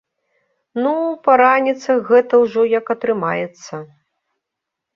[0.85, 0.93] Ну,
[1.27, 3.73] па раніцах гэта ўжо як атрымаецца.